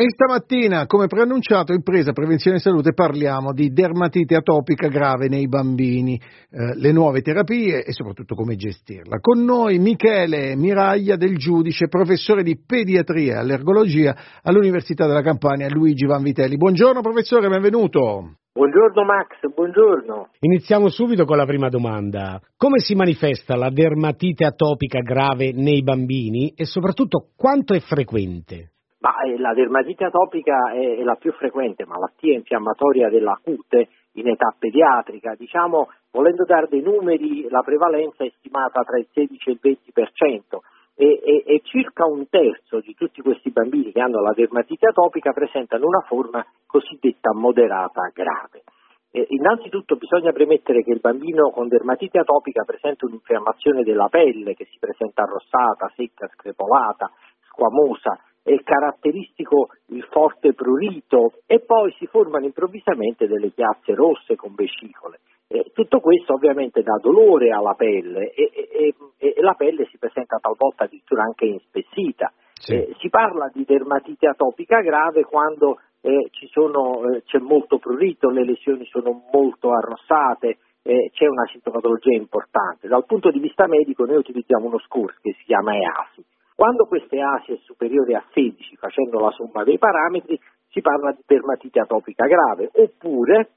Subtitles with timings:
[0.00, 5.46] E stamattina, come preannunciato, in presa prevenzione e salute parliamo di dermatite atopica grave nei
[5.46, 9.18] bambini, eh, le nuove terapie e soprattutto come gestirla.
[9.20, 16.06] Con noi Michele Miraglia del Giudice, professore di pediatria e allergologia all'Università della Campania Luigi
[16.06, 16.56] Vanvitelli.
[16.56, 18.36] Buongiorno professore, benvenuto.
[18.54, 20.30] Buongiorno Max, buongiorno.
[20.40, 22.40] Iniziamo subito con la prima domanda.
[22.56, 28.70] Come si manifesta la dermatite atopica grave nei bambini e soprattutto quanto è frequente?
[29.00, 34.54] Ma eh, la dermatite atopica è, la più frequente malattia infiammatoria della cute in età
[34.58, 35.34] pediatrica.
[35.34, 40.58] Diciamo, volendo dare dei numeri, la prevalenza è stimata tra il 16 e il 20%
[40.96, 45.32] e, e, e circa un terzo di tutti questi bambini che hanno la dermatite atopica
[45.32, 48.64] presentano una forma cosiddetta moderata grave.
[49.12, 54.66] Eh, innanzitutto bisogna premettere che il bambino con dermatite atopica presenta un'infiammazione della pelle che
[54.66, 57.10] si presenta arrossata, secca, screpolata,
[57.48, 64.54] squamosa, è caratteristico il forte prurito e poi si formano improvvisamente delle chiazze rosse con
[64.54, 65.20] vescicole.
[65.48, 69.98] Eh, tutto questo ovviamente dà dolore alla pelle e, e, e, e, la pelle si
[69.98, 72.32] presenta talvolta addirittura anche inspessita.
[72.52, 72.74] Sì.
[72.74, 78.44] Eh, si parla di dermatite atopica grave quando eh, sono, eh, c'è molto prurito, le
[78.44, 82.86] lesioni sono molto arrossate, eh, c'è una sintomatologia importante.
[82.86, 86.24] Dal punto di vista medico noi utilizziamo uno score che si chiama EASI
[86.60, 91.22] quando queste ASI è superiore a 16, facendo la somma dei parametri, si parla di
[91.24, 93.48] dermatite atopica grave, oppure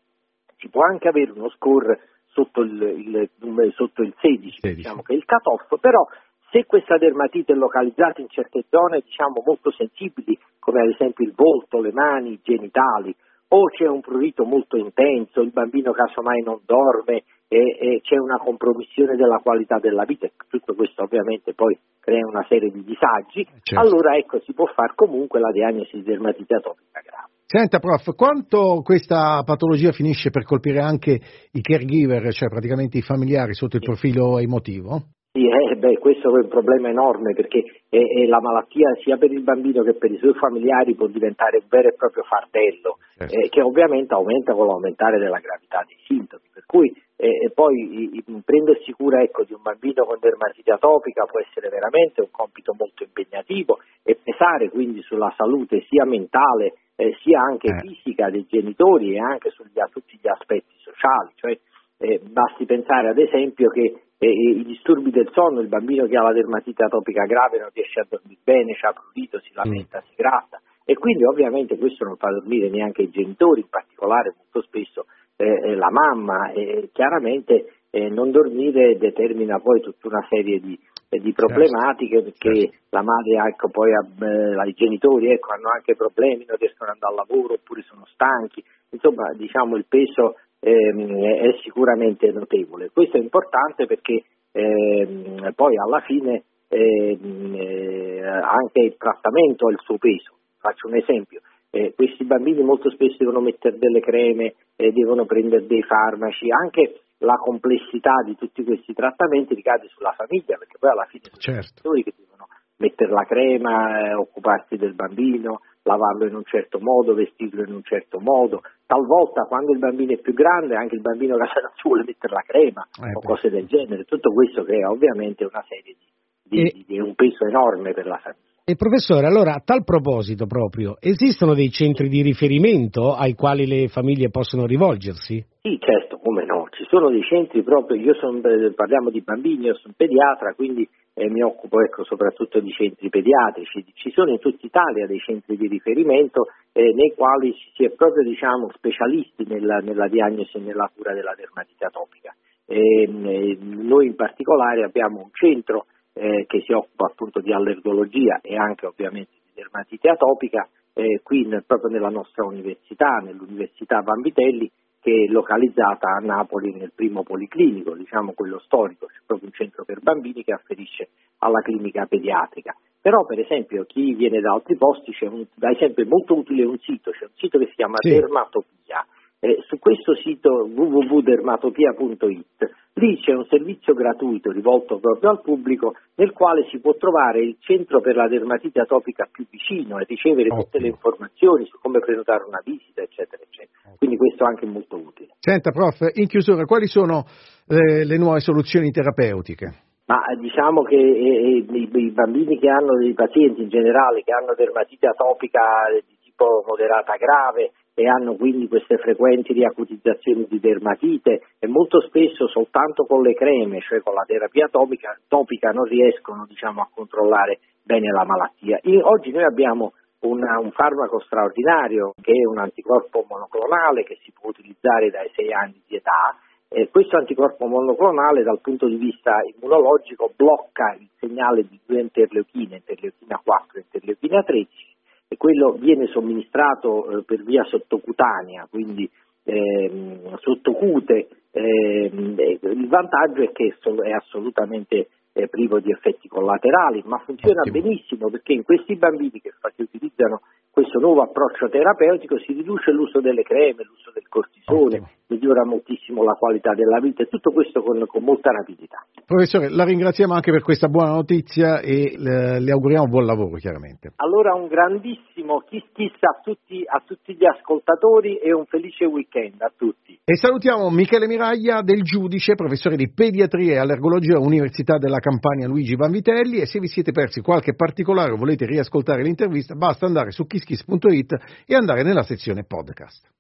[0.56, 5.12] si può anche avere uno score sotto il, il, sotto il 16, 16, diciamo che
[5.12, 6.08] è il cut-off, però
[6.50, 11.34] se questa dermatite è localizzata in certe zone diciamo, molto sensibili, come ad esempio il
[11.36, 13.14] volto, le mani, i genitali,
[13.54, 18.38] o c'è un prurito molto intenso, il bambino casomai non dorme e, e c'è una
[18.38, 23.80] compromissione della qualità della vita, tutto questo ovviamente poi crea una serie di disagi, certo.
[23.80, 27.32] allora ecco si può fare comunque la diagnosi di dermatite atopica grave.
[27.46, 31.20] Senta prof, quanto questa patologia finisce per colpire anche
[31.52, 35.00] i caregiver, cioè praticamente i familiari sotto il profilo emotivo?
[35.36, 39.32] Sì, eh, beh, questo è un problema enorme perché è, è la malattia sia per
[39.32, 43.34] il bambino che per i suoi familiari può diventare un vero e proprio fardello, certo.
[43.34, 46.44] eh, che ovviamente aumenta con l'aumentare della gravità dei sintomi.
[46.54, 51.40] Per cui eh, poi i, prendersi cura ecco, di un bambino con dermatite atopica può
[51.40, 57.42] essere veramente un compito molto impegnativo e pesare quindi sulla salute sia mentale eh, sia
[57.42, 57.80] anche eh.
[57.80, 61.32] fisica dei genitori e anche su tutti gli aspetti sociali.
[61.34, 61.58] Cioè,
[61.98, 66.22] eh, basti pensare ad esempio che eh, i disturbi del sonno, il bambino che ha
[66.22, 70.08] la dermatite atopica grave non riesce a dormire bene, c'ha prurito, si lamenta, mm.
[70.08, 74.62] si gratta e quindi ovviamente questo non fa dormire neanche i genitori, in particolare molto
[74.62, 80.60] spesso eh, eh la mamma e chiaramente eh, non dormire determina poi tutta una serie
[80.60, 80.78] di,
[81.10, 82.32] eh, di problematiche certo.
[82.32, 82.78] perché certo.
[82.90, 87.14] la madre ecco, poi eh, i genitori ecco, hanno anche problemi, non riescono ad andare
[87.14, 92.90] al lavoro oppure sono stanchi, insomma diciamo il peso è sicuramente notevole.
[92.92, 99.80] Questo è importante perché ehm, poi alla fine ehm, eh, anche il trattamento ha il
[99.82, 100.36] suo peso.
[100.60, 101.42] Faccio un esempio.
[101.70, 107.02] Eh, questi bambini molto spesso devono mettere delle creme, eh, devono prendere dei farmaci, anche
[107.18, 111.60] la complessità di tutti questi trattamenti ricade sulla famiglia, perché poi alla fine sono certo.
[111.60, 112.48] i genitori che devono
[112.78, 117.84] mettere la crema, eh, occuparsi del bambino, lavarlo in un certo modo, vestirlo in un
[117.84, 118.62] certo modo.
[118.86, 122.88] Talvolta quando il bambino è più grande, anche il bambino ci vuole mettere la crema
[123.02, 124.06] eh, o cose del genere.
[124.06, 126.08] Tutto questo crea ovviamente una serie di,
[126.44, 126.72] di, e...
[126.74, 128.52] di, di un peso enorme per la famiglia.
[128.66, 133.90] E professore, allora a tal proposito proprio, esistono dei centri di riferimento ai quali le
[133.90, 135.44] famiglie possono rivolgersi?
[135.60, 139.66] Sì, certo, come no, ci sono dei centri proprio, io sono, eh, parliamo di bambini,
[139.66, 144.40] io sono pediatra, quindi eh, mi occupo ecco, soprattutto di centri pediatrici, ci sono in
[144.40, 149.78] tutta Italia dei centri di riferimento eh, nei quali si è proprio diciamo, specialisti nella,
[149.78, 152.34] nella, diagnosi e nella cura della dermatite atopica.
[152.66, 158.40] E, e noi in particolare abbiamo un centro eh, che si occupa appunto di allergologia
[158.42, 164.70] e anche ovviamente di dermatite atopica, eh, qui nel, proprio nella nostra università, nell'Università Vanvitelli,
[165.04, 169.84] che è localizzata a Napoli nel primo policlinico, diciamo quello storico, c'è proprio un centro
[169.84, 171.10] per bambini che afferisce
[171.40, 172.74] alla clinica pediatrica.
[173.02, 176.64] Però per esempio chi viene da altri posti, c'è un, da esempio è molto utile
[176.64, 178.12] un sito, c'è un sito che si chiama sì.
[178.12, 179.06] Dermatopia,
[179.42, 186.32] eh, su questo sito www.dermatopia.it lì c'è un servizio gratuito rivolto proprio al pubblico nel
[186.32, 190.64] quale si può trovare il centro per la dermatite atopica più vicino e ricevere Ottimo.
[190.64, 193.96] tutte le informazioni su come prenotare una visita eccetera eccetera.
[193.98, 195.34] Quindi questo è anche molto utile.
[195.40, 197.26] Senta prof, in chiusura quali sono
[197.68, 199.92] eh, le nuove soluzioni terapeutiche?
[200.06, 204.34] Ma diciamo che eh, eh i, i, bambini che hanno, i pazienti in generale che
[204.34, 205.60] hanno dermatite atopica
[206.06, 212.48] di tipo moderata grave e hanno quindi queste frequenti riacutizzazioni di dermatite e molto spesso
[212.48, 217.60] soltanto con le creme, cioè con la terapia topica, topica non riescono diciamo, a controllare
[217.84, 218.80] bene la malattia.
[218.82, 224.32] E oggi noi abbiamo una, un farmaco straordinario che è un anticorpo monoclonale che si
[224.32, 226.36] può utilizzare dai 6 anni di età.
[226.70, 232.78] Eh, questo anticorpo monoclonale dal punto di vista immunologico blocca il segnale di due interleuchine,
[232.78, 234.93] interleuchina 4 e interleuchina 13
[235.34, 239.10] e quello viene somministrato eh, per via sottocutanea, quindi
[239.44, 241.28] ehm, sottocute.
[241.52, 247.82] Ehm, il vantaggio è che è assolutamente eh, privo di effetti collaterali, ma funziona Ottimo.
[247.82, 253.20] benissimo perché in questi bambini che, che utilizzano questo nuovo approccio terapeutico si riduce l'uso
[253.20, 255.10] delle creme, l'uso del cortisone, Ottimo.
[255.34, 259.06] Migliora moltissimo la qualità della vita e tutto questo con, con, molta rapidità.
[259.26, 264.14] Professore, la ringraziamo anche per questa buona notizia e le, le auguriamo buon lavoro chiaramente.
[264.18, 269.62] Allora un grandissimo kiss kiss a tutti, a tutti gli ascoltatori e un felice weekend
[269.62, 270.20] a tutti.
[270.24, 275.96] E salutiamo Michele Miraglia del Giudice, professore di pediatria e allergologia all'Università della Campania Luigi
[275.96, 280.46] Vanvitelli e se vi siete persi qualche particolare o volete riascoltare l'intervista basta andare su
[280.46, 281.34] kiss kiss.it
[281.66, 283.32] e andare nella sezione podcast.